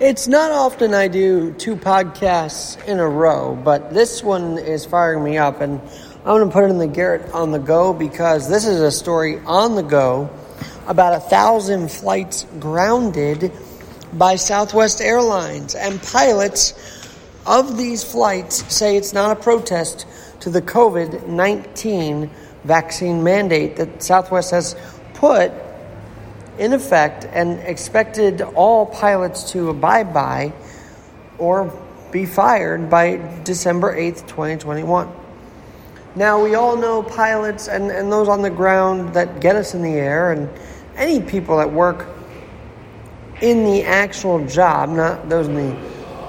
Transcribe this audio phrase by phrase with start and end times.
[0.00, 5.22] It's not often I do two podcasts in a row, but this one is firing
[5.22, 8.48] me up, and I'm going to put it in the Garrett on the go because
[8.48, 10.28] this is a story on the go
[10.88, 13.52] about a thousand flights grounded
[14.12, 16.74] by Southwest Airlines, and pilots
[17.46, 20.06] of these flights say it's not a protest
[20.40, 22.28] to the COVID 19
[22.64, 24.74] vaccine mandate that Southwest has
[25.14, 25.52] put
[26.58, 30.52] in effect and expected all pilots to abide by
[31.38, 31.72] or
[32.12, 35.12] be fired by December 8th, 2021.
[36.16, 39.82] Now, we all know pilots and, and those on the ground that get us in
[39.82, 40.48] the air, and
[40.94, 42.06] any people that work
[43.42, 45.76] in the actual job, not those in the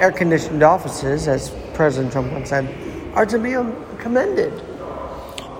[0.00, 2.68] air conditioned offices, as President Trump once said,
[3.14, 3.52] are to be
[3.98, 4.52] commended.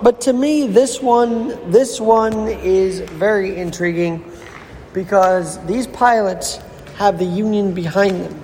[0.03, 4.30] But to me, this one, this one is very intriguing
[4.93, 6.59] because these pilots
[6.97, 8.43] have the union behind them.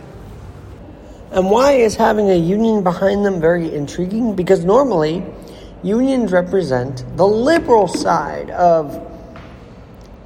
[1.33, 4.35] And why is having a union behind them very intriguing?
[4.35, 5.25] Because normally,
[5.83, 9.03] unions represent the liberal side of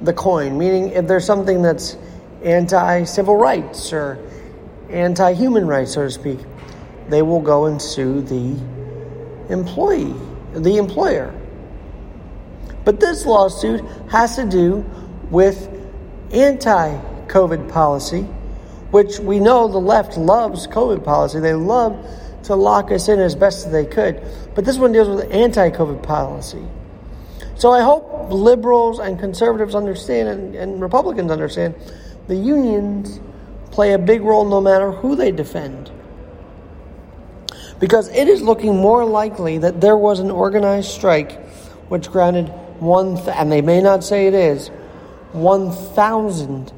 [0.01, 1.97] the coin, meaning if there's something that's
[2.43, 4.17] anti civil rights or
[4.89, 6.39] anti human rights, so to speak,
[7.09, 8.57] they will go and sue the
[9.51, 10.15] employee,
[10.53, 11.33] the employer.
[12.85, 14.85] But this lawsuit has to do
[15.29, 15.80] with
[16.33, 18.21] anti COVID policy,
[18.91, 21.39] which we know the left loves COVID policy.
[21.39, 22.05] They love
[22.43, 24.21] to lock us in as best as they could.
[24.55, 26.63] But this one deals with anti COVID policy.
[27.55, 31.75] So I hope liberals and conservatives understand and, and Republicans understand
[32.27, 33.19] the unions
[33.71, 35.91] play a big role no matter who they defend.
[37.79, 41.43] Because it is looking more likely that there was an organized strike
[41.87, 42.47] which grounded
[42.79, 44.71] one, th- and they may not say it is,
[45.33, 46.69] 1,000,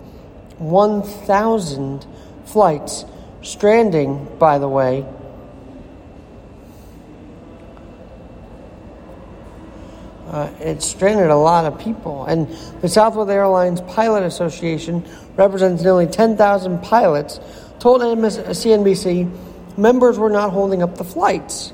[0.58, 2.06] 1,000
[2.46, 3.06] flights
[3.42, 5.06] stranding, by the way.
[10.28, 12.26] Uh, it stranded a lot of people.
[12.26, 12.48] And
[12.82, 15.06] the Southwest Airlines Pilot Association
[15.36, 17.40] represents nearly 10,000 pilots,
[17.80, 21.74] told CNBC members were not holding up the flights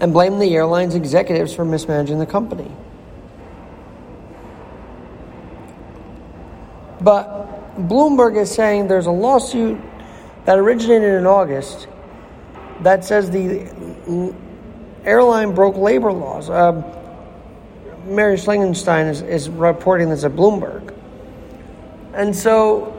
[0.00, 2.70] and blamed the airline's executives for mismanaging the company.
[7.00, 9.80] But Bloomberg is saying there's a lawsuit
[10.44, 11.88] that originated in August
[12.80, 14.34] that says the
[15.04, 16.50] airline broke labor laws.
[16.50, 16.84] Um,
[18.04, 20.94] Mary Schlangenstein is, is reporting this at Bloomberg.
[22.14, 22.96] And so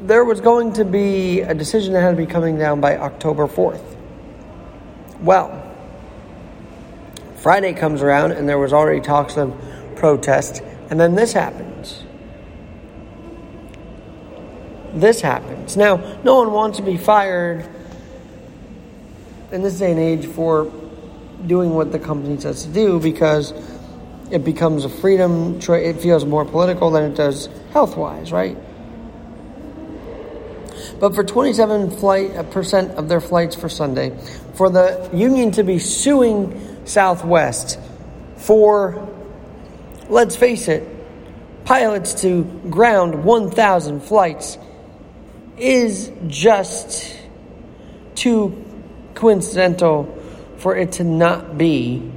[0.00, 3.46] there was going to be a decision that had to be coming down by October
[3.46, 3.82] 4th.
[5.20, 5.60] Well,
[7.36, 9.54] Friday comes around and there was already talks of
[9.96, 12.04] protest, and then this happens
[14.94, 15.76] this happens.
[15.76, 17.68] Now, no one wants to be fired
[19.52, 20.72] in this day and age for
[21.46, 23.52] doing what the company says to do because
[24.30, 25.60] it becomes a freedom.
[25.60, 28.56] It feels more political than it does health wise, right?
[31.00, 34.16] But for 27 flight, uh, percent of their flights for Sunday,
[34.54, 37.78] for the union to be suing Southwest
[38.36, 39.08] for,
[40.08, 40.88] let's face it,
[41.64, 44.58] pilots to ground 1,000 flights
[45.56, 47.16] is just
[48.14, 48.64] too
[49.14, 50.20] coincidental
[50.58, 52.10] for it to not be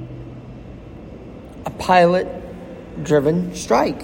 [1.64, 2.26] a pilot
[3.04, 4.02] driven strike.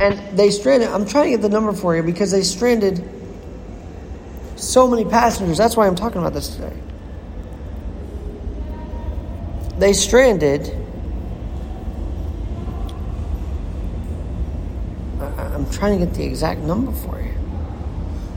[0.00, 3.02] And they stranded, I'm trying to get the number for you because they stranded
[4.56, 5.56] so many passengers.
[5.56, 6.76] That's why I'm talking about this today.
[9.78, 10.85] They stranded
[15.20, 17.34] I'm trying to get the exact number for you.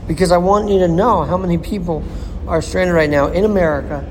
[0.06, 2.04] Because I want you to know how many people
[2.46, 4.04] are stranded right now in America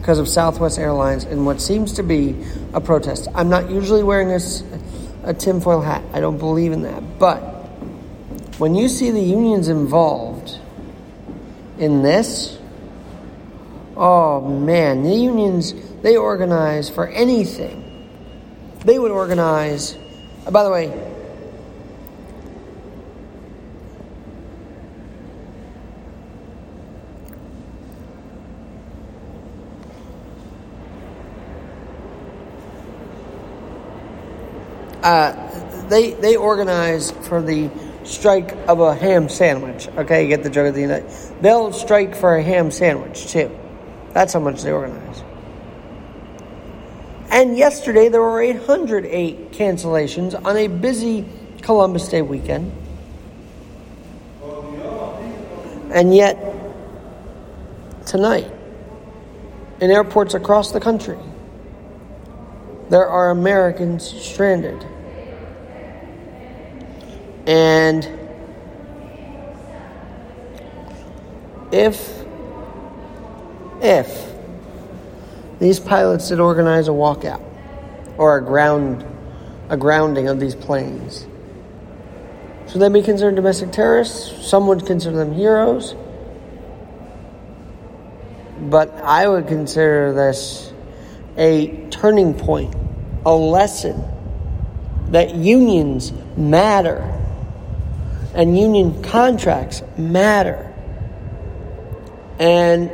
[0.00, 2.36] because of Southwest Airlines and what seems to be
[2.72, 3.28] a protest.
[3.34, 4.62] I'm not usually wearing this
[5.24, 6.02] a tinfoil hat.
[6.12, 7.18] I don't believe in that.
[7.18, 7.40] But
[8.58, 10.58] when you see the unions involved
[11.78, 12.58] in this,
[13.96, 17.82] oh man, the unions they organize for anything.
[18.84, 19.96] They would organize.
[20.48, 21.15] By the way,
[35.06, 37.70] uh, they they organize for the
[38.02, 39.86] strike of a ham sandwich.
[39.96, 41.08] Okay, you get the joke of the United.
[41.40, 43.56] They'll strike for a ham sandwich too.
[44.12, 45.22] That's how much they organize.
[47.30, 51.24] And yesterday there were 808 cancellations on a busy
[51.62, 52.72] Columbus Day weekend.
[55.92, 56.36] And yet,
[58.06, 58.50] tonight,
[59.80, 61.18] in airports across the country,
[62.90, 64.84] there are Americans stranded.
[67.46, 68.04] And
[71.72, 72.24] if
[73.80, 74.32] if
[75.58, 77.42] these pilots did organize a walkout
[78.18, 79.04] or a ground
[79.68, 81.26] a grounding of these planes
[82.68, 84.46] should they be considered domestic terrorists?
[84.46, 85.94] Some would consider them heroes.
[88.60, 90.72] But i would consider this
[91.36, 92.74] a turning point
[93.24, 94.02] a lesson
[95.10, 97.12] that unions matter
[98.36, 100.72] and union contracts matter
[102.38, 102.92] and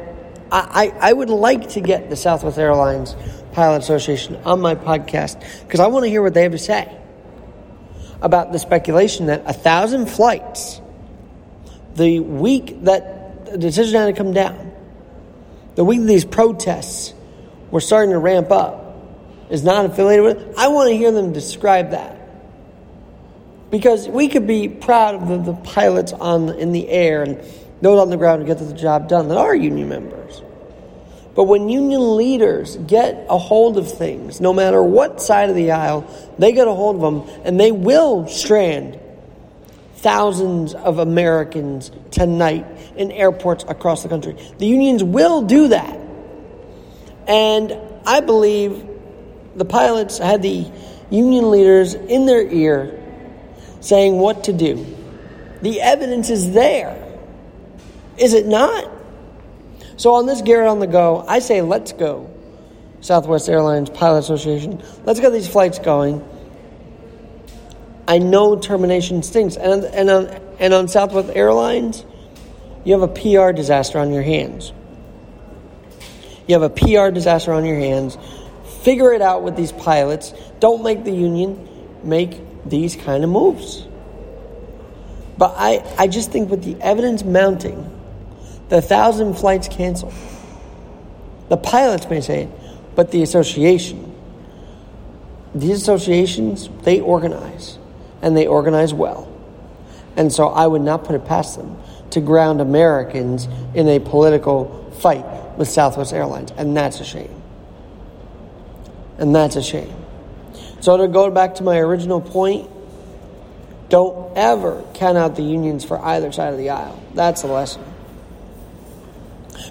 [0.53, 3.17] I, I, would like to get the Southwest Airlines
[3.53, 6.95] Pilot Association on my podcast because I want to hear what they have to say
[8.21, 10.81] about the speculation that a thousand flights,
[11.95, 14.73] the week that the decision had to come down,
[15.75, 17.15] the week these protests
[17.71, 18.95] were starting to ramp up,
[19.51, 20.59] is not affiliated with.
[20.59, 22.22] I want to hear them describe that
[23.73, 27.43] because we could be proud of the, the pilots on in the air and
[27.81, 30.43] those on the ground to get the job done that are union members.
[31.35, 35.71] But when union leaders get a hold of things, no matter what side of the
[35.71, 36.07] aisle,
[36.39, 39.01] they get a hold of them and they will strand
[39.95, 42.67] thousands of Americans tonight
[42.97, 44.37] in airports across the country.
[44.59, 45.99] The unions will do that.
[47.27, 47.75] And
[48.05, 48.87] I believe
[49.57, 50.71] the pilots had the
[51.09, 52.99] union leaders in their ear
[53.83, 54.87] saying what to do.
[55.61, 56.99] The evidence is there.
[58.17, 58.91] Is it not?
[59.97, 62.31] So on this Garrett on the go, I say let's go.
[63.01, 64.83] Southwest Airlines Pilot Association.
[65.05, 66.27] Let's get these flights going.
[68.07, 69.57] I know termination stinks.
[69.57, 70.27] And, and, on,
[70.59, 72.05] and on Southwest Airlines,
[72.85, 74.73] you have a PR disaster on your hands.
[76.47, 78.17] You have a PR disaster on your hands.
[78.83, 80.33] Figure it out with these pilots.
[80.61, 81.69] Don't make the union
[82.03, 83.87] make these kind of moves.
[85.39, 87.91] But I, I just think with the evidence mounting,
[88.69, 90.15] the thousand flights canceled.
[91.49, 92.49] The pilots may say it,
[92.95, 94.15] but the association,
[95.55, 97.79] these associations, they organize,
[98.23, 99.29] and they organize well.
[100.17, 101.79] And so I would not put it past them
[102.11, 105.25] to ground Americans in a political fight
[105.57, 107.43] with Southwest Airlines, and that's a shame.
[109.19, 109.95] And that's a shame.
[110.83, 112.69] So to go back to my original point,
[113.89, 117.01] don't ever count out the unions for either side of the aisle.
[117.15, 117.85] That's the lesson.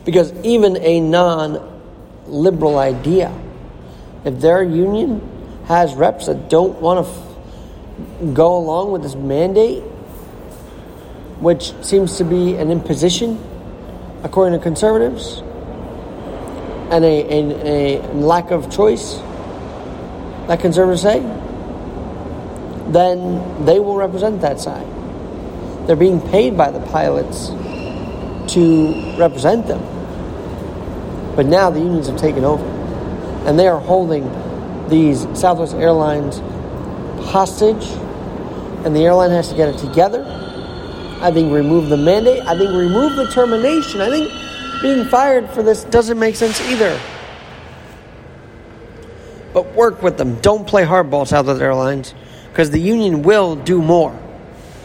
[0.06, 1.82] Because even a non
[2.28, 3.38] liberal idea,
[4.24, 5.20] if their union
[5.66, 9.84] has reps that don't want to f- go along with this mandate,
[11.42, 13.38] which seems to be an imposition,
[14.24, 15.40] according to conservatives,
[16.90, 19.20] and a, a, a lack of choice,
[20.52, 21.22] that conservatives say,
[22.92, 24.86] then they will represent that side.
[25.88, 27.48] They're being paid by the pilots
[28.54, 29.80] to represent them.
[31.38, 32.66] But now the unions have taken over.
[33.48, 34.30] And they are holding
[34.90, 36.40] these Southwest Airlines
[37.30, 37.86] hostage.
[38.84, 40.26] And the airline has to get it together.
[41.22, 42.46] I think remove the mandate.
[42.46, 44.02] I think remove the termination.
[44.02, 47.00] I think being fired for this doesn't make sense either.
[49.54, 50.40] But work with them.
[50.42, 52.14] Don't play hardball, Southwest Airlines,
[52.50, 54.18] because the union will do more.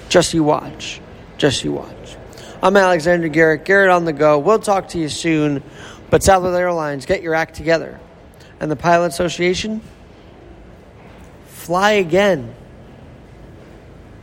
[0.08, 1.00] Just you watch.
[1.38, 2.16] Just you watch.
[2.62, 3.64] I'm Alexander Garrett.
[3.64, 4.38] Garrett on the go.
[4.38, 5.62] We'll talk to you soon.
[6.10, 8.00] But Southwest Airlines, get your act together.
[8.60, 9.82] And the Pilot Association,
[11.46, 12.54] fly again.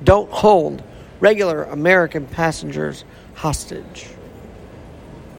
[0.04, 0.84] Don't hold
[1.20, 4.08] regular American passengers hostage.